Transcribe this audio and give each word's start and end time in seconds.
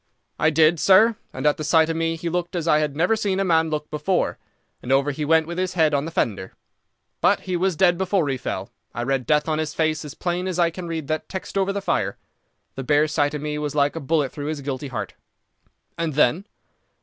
"I 0.39 0.49
did, 0.49 0.79
sir, 0.79 1.15
and 1.31 1.45
at 1.45 1.57
the 1.57 1.63
sight 1.63 1.87
of 1.87 1.95
me 1.95 2.15
he 2.15 2.27
looked 2.27 2.55
as 2.55 2.67
I 2.67 2.79
have 2.79 2.95
never 2.95 3.15
seen 3.15 3.39
a 3.39 3.45
man 3.45 3.69
look 3.69 3.87
before, 3.91 4.39
and 4.81 4.91
over 4.91 5.11
he 5.11 5.23
went 5.23 5.45
with 5.45 5.59
his 5.59 5.73
head 5.75 5.93
on 5.93 6.05
the 6.05 6.11
fender. 6.11 6.53
But 7.21 7.41
he 7.41 7.55
was 7.55 7.75
dead 7.75 7.99
before 7.99 8.27
he 8.27 8.35
fell. 8.35 8.71
I 8.95 9.03
read 9.03 9.27
death 9.27 9.47
on 9.47 9.59
his 9.59 9.75
face 9.75 10.03
as 10.03 10.15
plain 10.15 10.47
as 10.47 10.57
I 10.57 10.71
can 10.71 10.87
read 10.87 11.07
that 11.09 11.29
text 11.29 11.55
over 11.55 11.71
the 11.71 11.81
fire. 11.83 12.17
The 12.73 12.83
bare 12.83 13.07
sight 13.07 13.35
of 13.35 13.43
me 13.43 13.59
was 13.59 13.75
like 13.75 13.95
a 13.95 13.99
bullet 13.99 14.31
through 14.31 14.47
his 14.47 14.61
guilty 14.61 14.87
heart." 14.87 15.13
"And 15.99 16.15
then?" 16.15 16.45